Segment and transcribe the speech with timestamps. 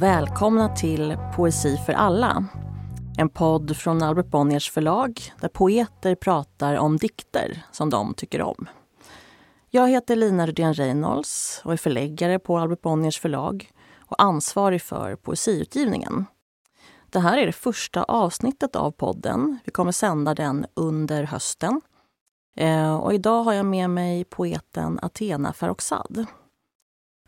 [0.00, 2.44] Välkomna till Poesi för alla.
[3.18, 8.68] En podd från Albert Bonniers förlag där poeter pratar om dikter som de tycker om.
[9.70, 15.16] Jag heter Lina Rydén Reynolds och är förläggare på Albert Bonniers förlag och ansvarig för
[15.16, 16.26] poesiutgivningen.
[17.10, 19.58] Det här är det första avsnittet av podden.
[19.64, 21.80] Vi kommer sända den under hösten.
[22.56, 26.26] Eh, och idag har jag med mig poeten Athena Farrokhzad.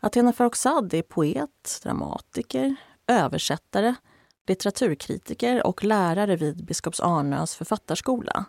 [0.05, 2.75] Athena Farrokhzad är poet, dramatiker,
[3.07, 3.95] översättare,
[4.47, 8.45] litteraturkritiker och lärare vid Biskops Arnös författarskola.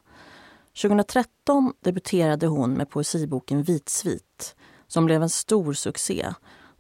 [0.83, 6.27] 2013 debuterade hon med poesiboken Vitsvit som blev en stor succé.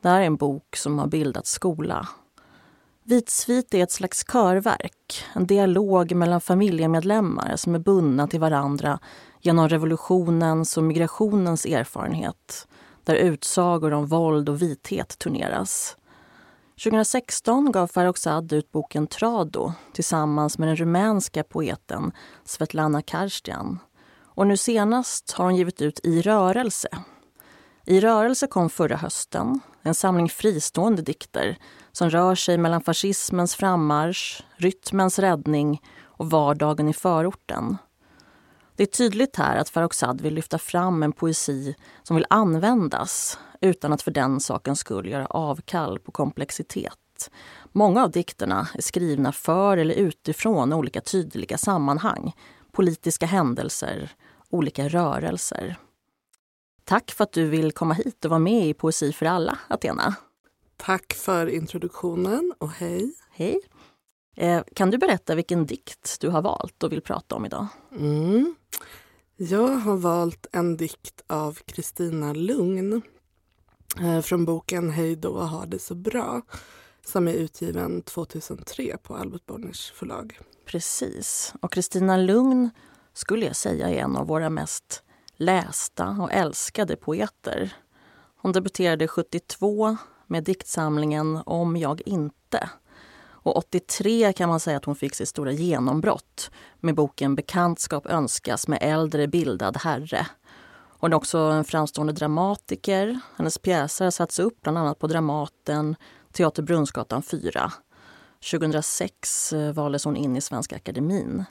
[0.00, 2.09] Det här är en bok som har bildat skola.
[3.05, 8.98] Vitsvit är ett slags körverk, en dialog mellan familjemedlemmar som är bundna till varandra
[9.41, 12.66] genom revolutionens och migrationens erfarenhet
[13.05, 15.97] där utsagor om våld och vithet turneras.
[16.84, 22.12] 2016 gav Farrokhzad ut boken Trado tillsammans med den rumänska poeten
[22.44, 23.78] Svetlana Karstian.
[24.22, 26.88] Och nu senast har hon givit ut I rörelse.
[27.86, 31.58] I rörelse kom förra hösten, en samling fristående dikter
[31.92, 37.77] som rör sig mellan fascismens frammarsch, rytmens räddning och vardagen i förorten.
[38.77, 43.92] Det är tydligt här att Farrokhzad vill lyfta fram en poesi som vill användas utan
[43.92, 47.31] att för den sakens skull göra avkall på komplexitet.
[47.72, 52.33] Många av dikterna är skrivna för eller utifrån olika tydliga sammanhang,
[52.72, 54.11] politiska händelser,
[54.50, 55.77] olika rörelser.
[56.84, 60.14] Tack för att du vill komma hit och vara med i Poesi för alla, Athena.
[60.77, 63.14] Tack för introduktionen och hej.
[63.31, 63.61] Hej.
[64.36, 67.66] Eh, kan du berätta vilken dikt du har valt och vill prata om idag?
[67.92, 68.55] Mm.
[69.37, 73.03] Jag har valt en dikt av Kristina Lugn
[74.00, 76.43] eh, från boken Hej då har ha det så bra
[77.06, 80.39] som är utgiven 2003 på Albert Bonniers förlag.
[80.65, 81.55] Precis.
[81.61, 82.71] Och Kristina Lugn
[83.12, 85.03] skulle jag säga är en av våra mest
[85.37, 87.77] lästa och älskade poeter.
[88.37, 89.97] Hon debuterade 72
[90.27, 92.71] med diktsamlingen Om jag inte
[93.44, 96.50] och 83 kan man säga att hon fick sitt stora genombrott
[96.81, 100.27] med boken Bekantskap önskas med äldre bildad herre.
[100.99, 103.21] Hon är också en framstående dramatiker.
[103.37, 105.97] Hennes pjäser har satts upp bland annat på Dramaten,
[106.32, 107.72] Teater Brunnsgatan 4.
[108.50, 111.44] 2006 eh, valdes hon in i Svenska Akademin.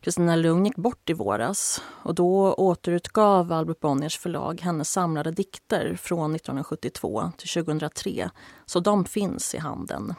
[0.00, 5.96] Kristina Lugn gick bort i våras och då återutgav Albert Bonniers förlag hennes samlade dikter
[5.96, 8.30] från 1972 till 2003.
[8.66, 10.14] Så de finns i handeln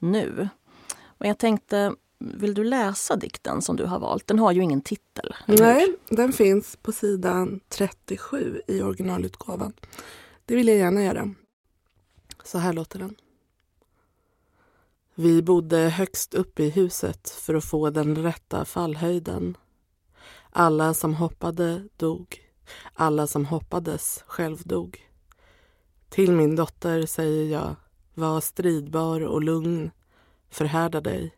[0.00, 0.48] nu.
[1.02, 4.26] Och jag tänkte, vill du läsa dikten som du har valt?
[4.26, 5.34] Den har ju ingen titel.
[5.46, 9.72] Nej, den finns på sidan 37 i originalutgåvan.
[10.44, 11.34] Det vill jag gärna göra.
[12.44, 13.14] Så här låter den.
[15.14, 19.56] Vi bodde högst upp i huset för att få den rätta fallhöjden.
[20.50, 22.40] Alla som hoppade dog.
[22.94, 25.00] Alla som hoppades själv dog.
[26.08, 27.76] Till min dotter säger jag
[28.14, 29.90] var stridbar och lugn.
[30.50, 31.34] Förhärda dig.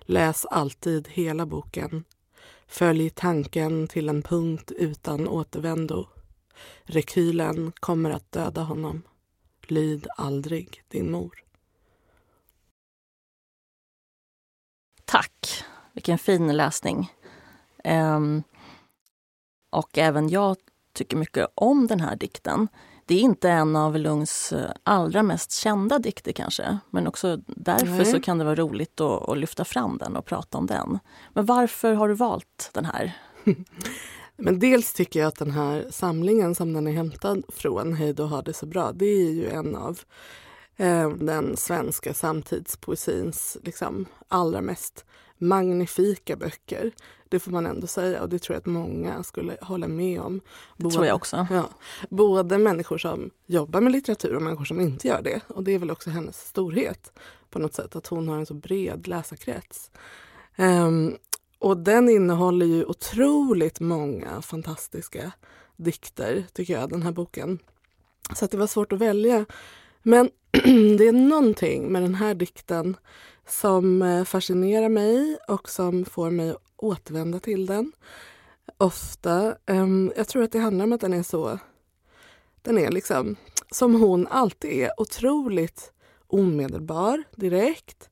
[0.00, 2.04] Läs alltid hela boken.
[2.66, 6.08] Följ tanken till en punkt utan återvändo.
[6.82, 9.02] Rekylen kommer att döda honom.
[9.62, 11.44] Lyd aldrig din mor.
[15.04, 15.64] Tack!
[15.92, 17.12] Vilken fin läsning.
[17.84, 18.42] Um,
[19.70, 20.56] och även jag
[20.92, 22.68] tycker mycket om den här dikten.
[23.06, 26.78] Det är inte en av Lungs eh, allra mest kända dikter kanske.
[26.90, 28.04] Men också därför Nej.
[28.04, 30.98] så kan det vara roligt att, att, lyfta fram den och prata om den.
[31.32, 33.16] Men varför har du valt den här?
[34.36, 38.26] Men dels tycker jag att den här samlingen som den är hämtad från, Hej då
[38.26, 40.00] ha det så bra, det är ju en av
[40.76, 45.04] eh, den svenska samtidspoesins liksom, allra mest
[45.44, 46.92] magnifika böcker.
[47.28, 50.40] Det får man ändå säga och det tror jag att många skulle hålla med om.
[50.76, 51.46] Det tror jag också.
[51.50, 51.70] Ja,
[52.10, 55.40] både människor som jobbar med litteratur och människor som inte gör det.
[55.48, 57.12] Och det är väl också hennes storhet
[57.50, 59.90] på något sätt, att hon har en så bred läsarkrets.
[60.56, 61.16] Um,
[61.58, 65.32] och den innehåller ju otroligt många fantastiska
[65.76, 67.58] dikter, tycker jag, den här boken.
[68.34, 69.44] Så det var svårt att välja.
[70.02, 70.30] Men
[70.98, 72.96] det är någonting med den här dikten
[73.46, 77.92] som eh, fascinerar mig och som får mig att återvända till den
[78.78, 79.56] ofta.
[79.66, 81.58] Ehm, jag tror att det handlar om att den är så...
[82.62, 83.36] Den är liksom,
[83.70, 85.92] som hon alltid är, otroligt
[86.26, 88.10] omedelbar, direkt.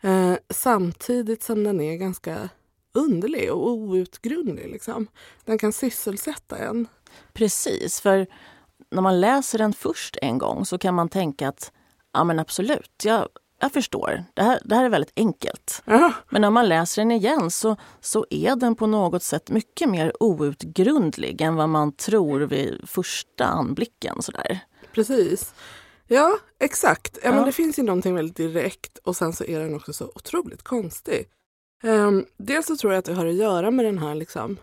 [0.00, 2.48] Eh, samtidigt som den är ganska
[2.92, 4.70] underlig och outgrundlig.
[4.70, 5.06] Liksom.
[5.44, 6.86] Den kan sysselsätta en.
[7.32, 8.26] Precis, för
[8.90, 11.72] när man läser den först en gång så kan man tänka att
[12.12, 13.28] Ja men absolut, jag,
[13.62, 14.24] jag förstår.
[14.34, 15.82] Det här, det här är väldigt enkelt.
[15.84, 19.88] Ja, Men när man läser den igen så, så är den på något sätt mycket
[19.88, 24.22] mer outgrundlig än vad man tror vid första anblicken.
[24.22, 24.58] Sådär.
[24.92, 25.54] precis.
[26.06, 27.18] Ja, exakt.
[27.22, 27.34] Ja, Ja.
[27.34, 30.62] Men det finns ju någonting väldigt direkt och sen så är den också så otroligt
[30.62, 31.28] konstig.
[31.82, 34.56] Um, dels så tror jag att det har att göra med den här liksom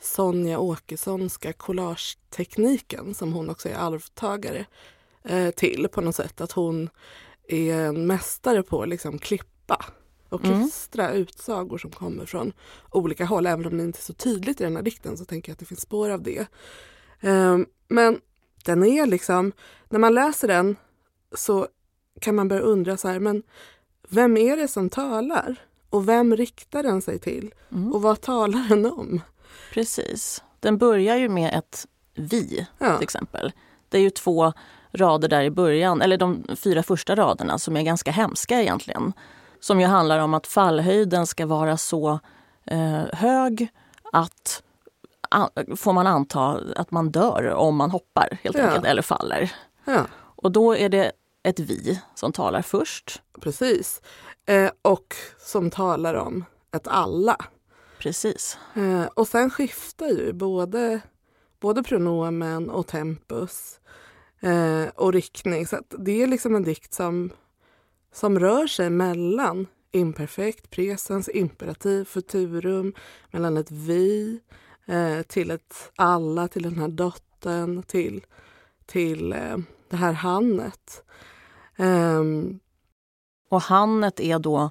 [0.00, 4.66] Sonja Åkessonska collagetekniken som hon också är arvtagare
[5.24, 6.40] eh, till på något sätt.
[6.40, 6.90] Att hon
[7.48, 9.84] är en mästare på att liksom klippa
[10.28, 10.60] och Mm.
[10.60, 12.52] klistra utsagor som kommer från
[12.90, 13.46] olika håll.
[13.46, 15.58] Även om det inte är så tydligt i den här dikten så tänker jag att
[15.58, 16.46] det finns spår av det.
[17.20, 18.20] Ehm, men
[18.64, 19.52] den är liksom,
[19.88, 20.76] när man läser den
[21.34, 21.68] så
[22.20, 23.42] kan man börja undra så här, men
[24.08, 25.56] vem är det som talar?
[25.90, 27.54] Och vem riktar den sig till?
[27.72, 27.92] Mm.
[27.92, 29.20] Och vad talar den om?
[29.72, 30.42] Precis.
[30.60, 33.52] Den börjar ju med ett vi, Ja, till exempel.
[33.88, 34.52] Det är ju två
[34.94, 39.12] rader där i början, eller de fyra första raderna som är ganska hemska egentligen.
[39.60, 42.18] Som ju handlar om att fallhöjden ska vara så
[42.64, 43.68] eh, hög
[44.12, 44.62] att
[45.76, 48.66] får man anta att man dör om man hoppar helt Ja.
[48.66, 49.52] enkelt, eller faller.
[49.84, 51.12] ja Och då är det
[51.42, 53.22] ett vi som talar först.
[53.40, 54.00] precis.
[54.46, 56.44] Eh, och som talar om
[56.76, 57.36] ett alla.
[57.98, 58.58] Precis.
[58.74, 61.00] Eh, och sen skiftar ju både,
[61.60, 63.80] både pronomen och tempus
[64.44, 65.66] eh, och riktning.
[65.66, 67.30] Så att det är liksom en dikt som,
[68.12, 72.94] som rör sig mellan imperfekt, presens, imperativ, futurum,
[73.30, 74.40] mellan ett vi
[74.86, 78.24] eh, till ett alla, till den här dottern, till,
[78.86, 79.56] till eh,
[79.90, 81.04] det här hannet.
[81.76, 82.60] Ehm,
[83.48, 84.70] Och hannet är då,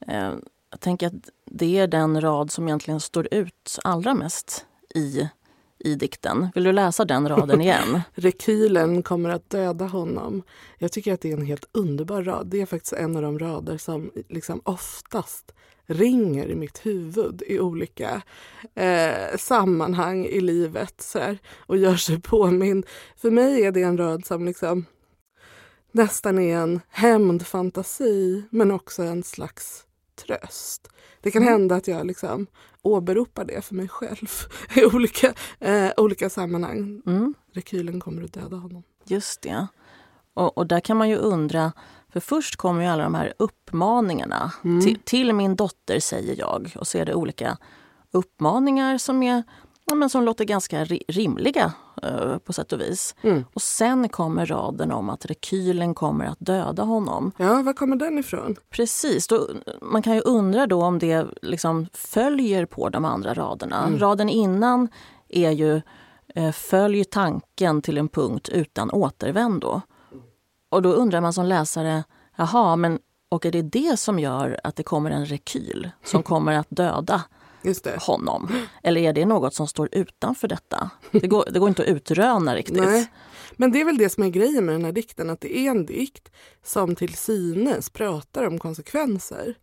[0.00, 0.32] eh,
[0.70, 5.28] jag tänker att det är den rad som egentligen står ut allra mest i,
[5.78, 6.48] i dikten.
[6.54, 8.00] Vill du läsa den raden igen?
[8.14, 10.42] Rekylen kommer att döda honom.
[10.78, 12.46] Jag tycker att det är en helt underbar rad.
[12.46, 15.52] Det är faktiskt en av de rader som liksom oftast
[15.86, 18.22] ringer i mitt huvud i olika
[18.74, 22.86] eh, sammanhang i livet så här, och gör sig påmind.
[23.16, 24.84] För mig är det en rad som liksom
[25.92, 29.84] nästan är en hämndfantasi men också en slags
[30.26, 30.88] tröst.
[31.20, 31.52] Det kan Mm.
[31.52, 32.46] hända att jag liksom
[32.82, 34.28] åberopar det för mig själv
[34.76, 37.02] i olika, eh, olika sammanhang.
[37.06, 38.82] Mm, Rekylen kommer att döda honom.
[39.04, 39.66] just det.
[40.34, 41.72] Och, och där kan man ju undra,
[42.12, 44.52] för först kommer ju alla de här uppmaningarna.
[44.64, 44.80] Mm.
[44.84, 46.72] Till, till min dotter säger jag.
[46.76, 47.58] Och så är det olika
[48.10, 49.42] uppmaningar som, är,
[49.88, 53.14] ja, men som låter ganska ri, rimliga eh, på sätt och vis.
[53.22, 53.44] Mm.
[53.52, 57.32] Och sen kommer raden om att rekylen kommer att döda honom.
[57.36, 58.56] Ja, var kommer den ifrån?
[58.70, 59.26] Precis.
[59.26, 59.48] Då,
[59.82, 63.86] man kan ju undra då om det liksom följer på de andra raderna.
[63.86, 63.98] Mm.
[63.98, 64.88] Raden innan
[65.28, 65.80] är ju
[66.34, 69.80] eh, följ tanken till en punkt utan återvändo.
[70.70, 72.04] Och då undrar man som läsare,
[72.36, 72.98] jaha, men
[73.28, 77.22] och är det det som gör att det kommer en rekyl som kommer att döda.
[77.98, 78.52] Honom?
[78.82, 80.90] Eller är det något som står utanför detta?
[81.10, 82.76] Det går, det går inte att utröna riktigt.
[82.76, 83.12] Nej.
[83.56, 85.70] Men det är väl det som är grejen med den här dikten, att det är
[85.70, 86.32] en dikt
[86.64, 89.54] som till synes pratar om konsekvenser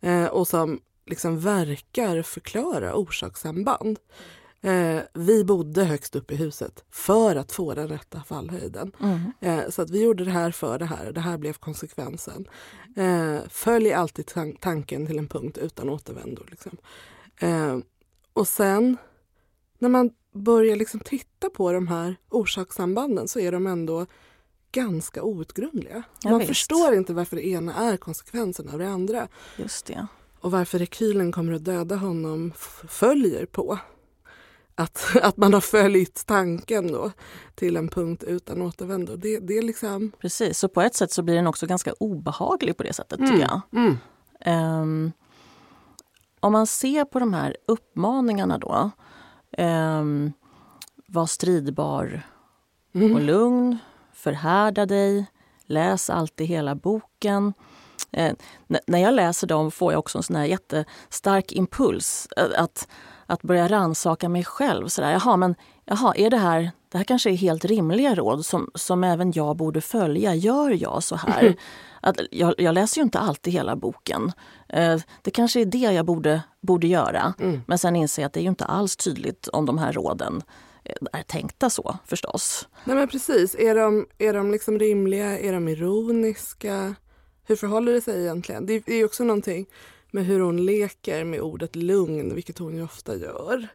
[0.00, 3.98] eh, och som liksom verkar förklara orsakssamband.
[4.62, 8.92] Eh, vi bodde högst upp i huset för att få den rätta fallhöjden.
[9.00, 9.32] Mm.
[9.40, 12.48] Eh, så att vi gjorde det här för det här, det här blev konsekvensen.
[12.96, 16.42] Eh, följ alltid tan- tanken till en punkt utan återvändo.
[16.50, 16.76] Liksom.
[17.40, 17.78] Eh,
[18.32, 18.96] och sen
[19.78, 24.06] när man börjar liksom titta på de här orsakssambanden så är de ändå
[24.72, 26.02] ganska outgrundliga.
[26.22, 26.48] Ja, man visst.
[26.48, 30.06] förstår inte varför det ena är konsekvensen av det andra Just det.
[30.40, 32.52] och varför rekylen kommer att döda honom
[32.88, 33.78] följer på.
[34.74, 37.12] Att, att man har följt tanken då
[37.54, 39.16] till en punkt utan återvändo.
[39.16, 40.12] Det, det är liksom...
[40.20, 43.32] Precis, så på ett sätt så blir den också ganska obehaglig på det sättet tycker
[43.34, 43.40] Mm.
[43.40, 43.60] jag.
[43.80, 43.96] Mm.
[44.40, 45.12] Ehm,
[46.40, 48.90] om man ser på de här uppmaningarna då.
[49.58, 50.32] Um,
[51.06, 52.22] var stridbar
[52.92, 53.18] och Mm.
[53.22, 53.78] lugn,
[54.12, 55.26] förhärda dig,
[55.66, 57.54] läs alltid hela boken.
[58.12, 58.34] Eh,
[58.86, 62.88] när jag läser dem får jag också en sån här jättestark impuls eh, att,
[63.26, 64.88] att börja ransaka mig själv.
[64.88, 65.54] Sådär, jaha, men
[65.84, 69.56] jaha, är det här, det här kanske är helt rimliga råd som, som även jag
[69.56, 70.34] borde följa.
[70.34, 71.56] Gör jag så här?
[72.00, 74.32] Att jag, jag läser ju inte alltid hela boken.
[74.68, 77.34] Eh, det kanske är det jag borde, borde göra.
[77.40, 77.60] Mm.
[77.66, 80.42] Men sen inser jag att det är ju inte alls tydligt om de här råden
[80.84, 82.68] eh, är tänkta så förstås.
[82.84, 85.38] Nej men precis, är de, är de liksom rimliga?
[85.38, 86.94] Är de ironiska?
[87.44, 88.66] Hur förhåller det sig egentligen?
[88.66, 89.66] Det är också någonting
[90.10, 93.68] med hur hon leker med ordet lugn, vilket hon ju ofta gör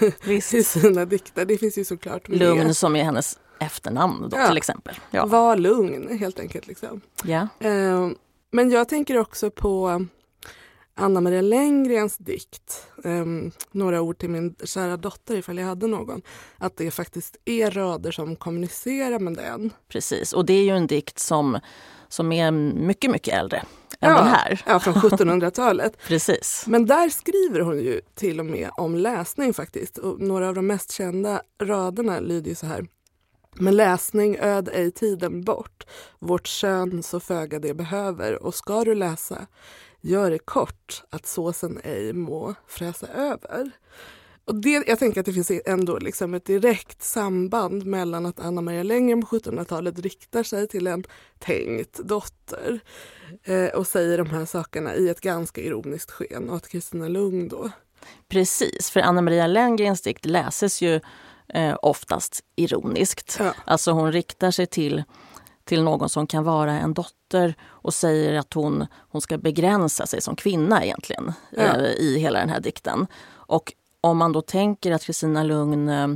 [0.00, 0.70] i Visst.
[0.70, 1.44] sina dikter.
[1.44, 2.38] Det finns ju såklart med.
[2.38, 4.48] Lugn som är hennes efternamn då, Ja.
[4.48, 4.94] till exempel.
[5.10, 5.26] Ja.
[5.26, 6.66] Var lugn helt enkelt.
[6.66, 7.00] Liksom.
[7.24, 7.48] Ja.
[7.60, 8.08] Eh,
[8.50, 10.06] men jag tänker också på
[10.94, 12.86] Anna Maria Lenngrens dikt.
[13.04, 13.24] Eh,
[13.72, 16.22] några ord till min kära dotter ifall jag hade någon.
[16.58, 19.70] Att det faktiskt är rader som kommunicerar med den.
[19.88, 21.58] Precis, och det är ju en dikt som,
[22.08, 23.62] som är mycket, mycket äldre
[24.00, 24.62] än ja, den här.
[24.66, 25.98] Ja, från 1700-talet.
[26.06, 26.64] Precis.
[26.66, 29.98] Men där skriver hon ju till och med om läsning faktiskt.
[29.98, 32.86] Och några av de mest kända raderna lyder ju så här.
[33.54, 35.86] Med läsning öd ej tiden bort,
[36.18, 39.46] vårt kön så föga det behöver och ska du läsa,
[40.00, 43.70] gör det kort att såsen ej må fräsa över.
[44.48, 48.60] Och det, jag tänker att det finns ändå liksom ett direkt samband mellan att Anna
[48.60, 51.04] Maria Lenngren på 1700-talet riktar sig till en
[51.38, 52.80] tänkt dotter
[53.44, 57.48] eh, och säger de här sakerna i ett ganska ironiskt sken och att Kristina Lugn
[57.48, 57.70] då
[58.28, 61.00] Precis, för Anna Maria Lenngrens dikt läses ju
[61.48, 63.36] eh, oftast ironiskt.
[63.40, 63.54] Ja.
[63.64, 65.04] Alltså hon riktar sig till,
[65.64, 70.20] till någon som kan vara en dotter och säger att hon, hon ska begränsa sig
[70.20, 71.62] som kvinna egentligen Ja.
[71.62, 73.06] eh, i hela den här dikten.
[73.30, 76.08] Och om man då tänker att Kristina Lugn eh,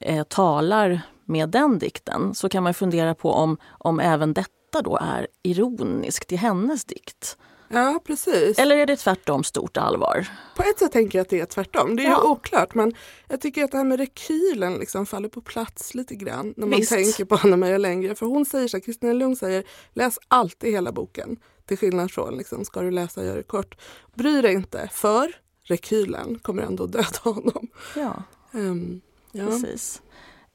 [0.00, 4.96] eh, talar med den dikten så kan man fundera på om, om även detta då
[5.02, 7.36] är ironiskt i hennes dikt.
[7.72, 8.58] Ja, precis.
[8.58, 10.26] Eller är det tvärtom stort allvar?
[10.56, 11.96] På ett sätt tänker jag att det är tvärtom.
[11.96, 12.22] Det är Ja.
[12.30, 12.94] oklart men
[13.28, 16.78] jag tycker att det här med rekylen liksom faller på plats lite grann när man
[16.78, 16.92] Visst.
[16.92, 18.16] tänker på Anna Maria Lenngren.
[18.16, 19.64] För hon säger så här, Kristina Lugn säger
[19.94, 21.36] läs alltid hela boken.
[21.66, 23.76] Till skillnad från liksom, ska du läsa gör det kort.
[24.14, 27.68] Bry dig inte för rekylen kommer ändå döda honom.
[27.96, 28.22] Ja.
[28.52, 29.00] Ehm,
[29.32, 29.46] ja.
[29.46, 30.02] Precis.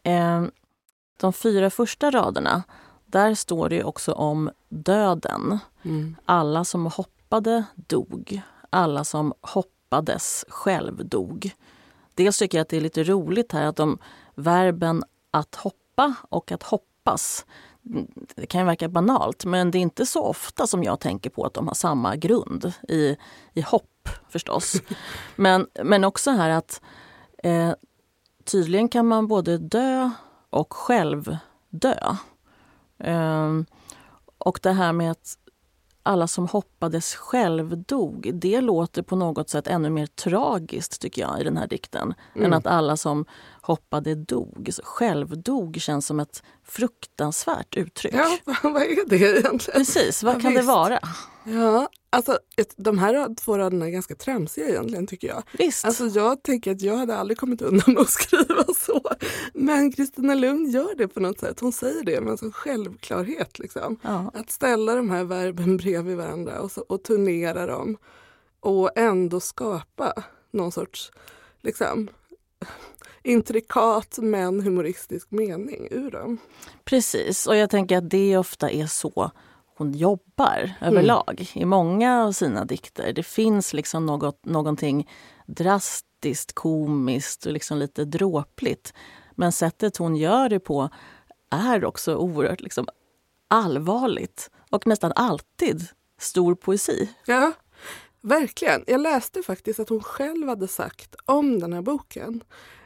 [0.04, 0.44] Eh,
[1.18, 2.64] de fyra första raderna,
[3.06, 5.60] där står det också om döden.
[5.84, 6.16] Mm.
[6.26, 8.42] Alla som hoppade dog.
[8.70, 11.52] Alla som hoppades själv dog.
[12.14, 13.98] Dels tycker jag att det är lite roligt här att de
[14.36, 17.46] verben att hoppa och att hoppas
[18.36, 21.46] det kan ju verka banalt, men det är inte så ofta som jag tänker på
[21.46, 23.18] att de har samma grund i,
[23.54, 23.90] i hopp
[24.30, 24.74] förstås.
[25.36, 26.82] Men, men också här att
[27.44, 27.72] eh,
[28.44, 30.10] tydligen kan man både dö
[30.50, 31.38] och själv
[31.70, 32.16] dö.
[33.00, 33.66] Ehm,
[34.38, 35.38] och det här med att
[36.08, 41.42] alla som hoppades själv dog, det låter på något sätt ännu mer tragiskt tycker jag
[41.42, 42.14] i den här dikten.
[42.36, 42.46] Mm.
[42.46, 43.26] Än att alla som
[43.62, 44.70] hoppade dog.
[44.72, 48.14] Så Självdog känns som ett fruktansvärt uttryck.
[48.14, 49.80] ja, vad är det egentligen?
[49.80, 50.68] Precis, vad Ja, kan det visst.
[50.68, 51.00] vara?
[51.44, 52.40] Ja, alltså
[52.76, 55.44] de här två raderna är ganska tramsiga egentligen tycker jag.
[55.58, 55.86] Visst.
[55.86, 59.02] Alltså jag tänker att jag hade aldrig kommit undan med att skriva så.
[59.54, 61.60] Men Kristina Lugn gör det på något sätt.
[61.60, 63.60] Hon säger det med en sån självklarhet.
[63.60, 64.00] Liksom.
[64.02, 64.32] ja.
[64.34, 67.98] Att ställa de här verben bredvid varandra och, så, och turnera dem.
[68.60, 71.12] Och ändå skapa någon sorts
[71.62, 72.10] liksom,
[73.24, 76.38] intrikat men humoristisk mening ur dem.
[76.84, 79.32] Precis, och jag tänker att det ofta är så
[79.78, 83.14] hon jobbar överlag i många av sina dikter.
[83.14, 85.10] Det finns liksom något, någonting
[85.46, 88.94] drastiskt, komiskt och liksom lite dråpligt.
[89.36, 90.90] Men sättet hon gör det på
[91.50, 92.88] är också oerhört liksom
[93.48, 95.88] allvarligt och nästan alltid
[96.20, 97.10] stor poesi.
[97.26, 97.52] Ja,
[98.22, 98.84] verkligen.
[98.88, 102.44] Jag läste faktiskt att hon själv hade sagt om den här boken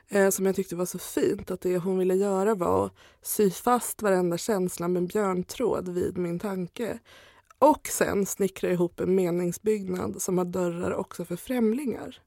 [0.09, 3.51] eh, som jag tyckte var så fint att det hon ville göra var att sy
[3.51, 6.99] fast varenda känsla med björntråd vid min tanke
[7.59, 12.21] och sen snickra ihop en meningsbyggnad som har dörrar också för främlingar.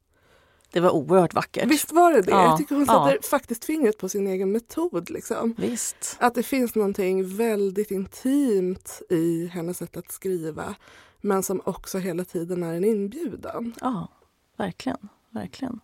[0.72, 1.70] Det var oerhört vackert.
[1.70, 2.30] Visst var det det?
[2.30, 3.08] Ja, jag tycker hon ja.
[3.10, 5.10] sätter faktiskt fingret på sin egen metod.
[5.10, 5.54] Liksom.
[5.58, 6.16] Visst.
[6.20, 10.74] Att det finns någonting väldigt intimt i hennes sätt att skriva
[11.20, 13.74] men som också hela tiden är en inbjudan.
[13.80, 14.08] Ja,
[14.56, 15.08] verkligen.
[15.30, 15.80] verkligen.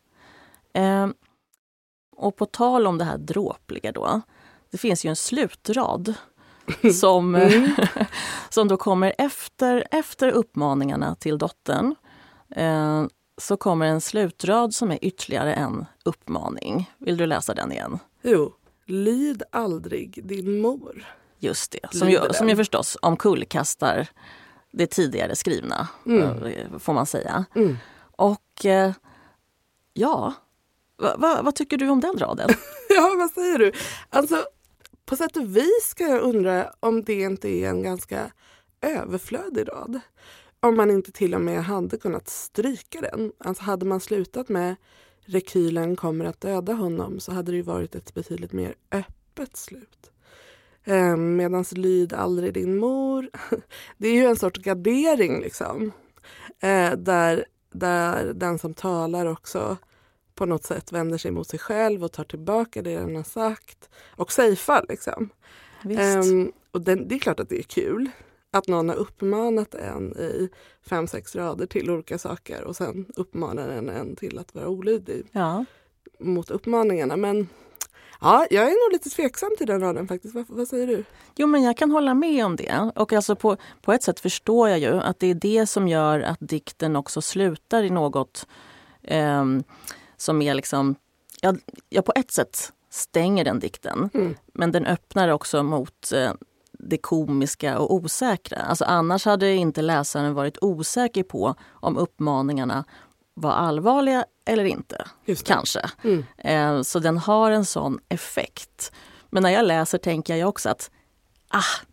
[0.73, 1.09] Eh,
[2.19, 4.21] och på tal om det här dråpliga då.
[4.71, 6.15] Det finns ju en slutrad
[7.01, 7.71] som, Mm.
[8.51, 11.95] som då kommer efter, efter uppmaningarna till dottern.
[12.51, 13.05] Eh,
[13.37, 16.91] så kommer en slutrad som är ytterligare en uppmaning.
[16.99, 17.99] Vill du läsa den igen?
[18.23, 18.55] Jo,
[18.87, 21.07] lyd aldrig din mor.
[21.41, 24.07] Just det, som ju, som ju förstås omkullkastar
[24.73, 26.23] det tidigare skrivna, Mm.
[26.45, 27.45] eh, får man säga.
[27.55, 27.77] Mm.
[28.17, 28.93] Och eh,
[29.93, 30.33] ja,
[30.99, 32.51] va, va, vad tycker du om den raden?
[32.89, 33.73] Ja, vad säger du?
[34.09, 34.45] Alltså,
[35.07, 38.31] på sätt och vis kan jag undra om det inte är en ganska
[38.81, 40.01] överflödig rad.
[40.61, 43.33] Om man inte till och med hade kunnat stryka den.
[43.39, 44.77] Alltså hade man slutat med
[45.25, 50.11] rekylen kommer att döda honom så hade det ju varit ett betydligt mer öppet slut.
[50.85, 53.31] Ehm, Medan lyd aldrig din mor.
[53.97, 55.93] Det är ju en sorts gardering liksom.
[56.61, 59.77] Ehm, där, där den som talar också
[60.39, 63.89] på något sätt vänder sig mot sig själv och tar tillbaka det den har sagt
[64.17, 65.31] och safear liksom.
[65.85, 68.11] Um, och det, det är klart att det är kul
[68.51, 70.49] att någon har uppmanat en i
[70.89, 75.27] fem, sex rader till olika saker och sen uppmanar en en till att vara olydig
[75.33, 75.65] ja.
[76.19, 77.17] mot uppmaningarna.
[77.17, 77.49] Men
[78.21, 80.35] ja, jag är nog lite tveksam till den raden faktiskt.
[80.35, 81.05] Vad, vad, säger du?
[81.37, 82.91] Jo, men jag kan hålla med om det.
[82.95, 86.21] Och alltså på, på ett sätt förstår jag ju att det är det som gör
[86.21, 88.47] att dikten också slutar i något
[89.03, 89.45] eh,
[90.19, 90.95] som är liksom...
[91.41, 91.55] Ja,
[91.89, 94.11] ja, på ett sätt stänger den dikten.
[94.15, 94.37] Mm.
[94.55, 96.33] Men den öppnar också mot eh,
[96.73, 98.59] det komiska och osäkra.
[98.59, 102.85] Alltså annars hade inte läsaren varit osäker på om uppmaningarna
[103.35, 105.05] var allvarliga eller inte.
[105.45, 105.91] Kanske.
[106.03, 106.25] Mm.
[106.39, 108.93] Eh, så den har en sån effekt.
[109.31, 110.91] Men när jag läser tänker jag också att
[111.49, 111.87] ah,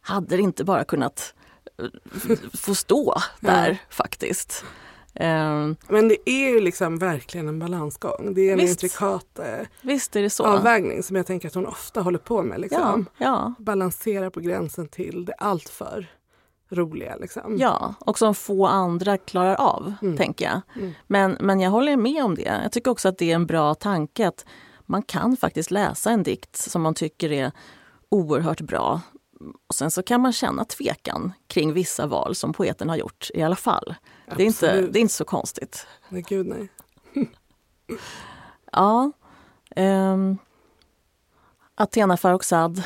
[0.00, 1.34] hade det inte bara kunnat
[1.78, 4.64] eh, få stå där faktiskt.
[5.14, 8.34] Um, Men det är ju liksom verkligen en balansgång.
[8.34, 10.46] Det är en visst, intrikat eh, visst är det så.
[10.46, 12.60] avvägning som jag tänker att hon ofta håller på med.
[12.60, 13.06] Liksom.
[13.18, 13.54] Ja, ja.
[13.58, 16.06] Balansera på gränsen till det alltför
[16.70, 17.16] roliga.
[17.16, 17.56] Liksom.
[17.58, 20.16] Ja, och som få andra klarar av, mm.
[20.16, 20.60] tänker jag.
[20.76, 20.92] Mm.
[21.06, 22.60] Men, men jag håller med om det.
[22.62, 24.44] Jag tycker också att det är en bra tanke att
[24.86, 27.52] man kan faktiskt läsa en dikt som man tycker är
[28.08, 29.00] oerhört bra
[29.66, 33.42] och sen så kan man känna tvekan kring vissa val som poeten har gjort i
[33.42, 33.94] alla fall.
[34.36, 35.86] Det är, inte, det är inte så konstigt.
[36.08, 36.68] Nej, gud nej.
[38.72, 39.12] ja.
[39.76, 40.38] Um,
[41.74, 42.82] Athena Farrokhzad,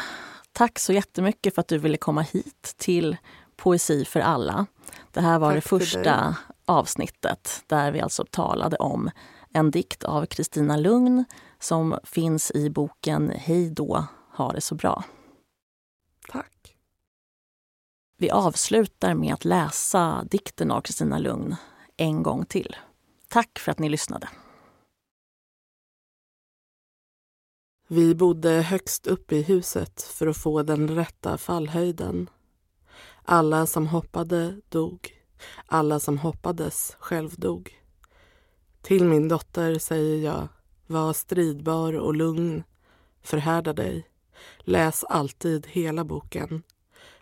[0.52, 3.16] tack så jättemycket för att du ville komma hit till
[3.56, 4.66] Poesi för alla.
[5.10, 9.10] Det här var tack det första avsnittet där vi alltså talade om
[9.52, 11.24] en dikt av Kristina Lugn
[11.58, 14.06] som finns i boken Hej då,
[14.36, 15.04] ha det så bra.
[16.28, 16.76] Tack.
[18.16, 21.56] Vi avslutar med att läsa dikten av Kristina Lugn
[21.96, 22.76] en gång till.
[23.28, 24.28] Tack för att ni lyssnade.
[27.88, 32.30] Vi bodde högst upp i huset för att få den rätta fallhöjden.
[33.22, 35.12] Alla som hoppade dog.
[35.66, 37.80] Alla som hoppades själv dog.
[38.82, 40.48] Till min dotter säger jag,
[40.86, 42.64] var stridbar och lugn.
[43.22, 44.08] Förhärda dig.
[44.58, 46.62] Läs alltid hela boken.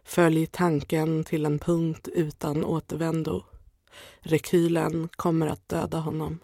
[0.04, 3.44] Följ tanken till en punkt utan återvändo.
[4.20, 6.38] Rekylen kommer att döda honom.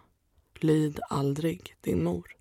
[0.54, 2.38] Lyd aldrig din mor.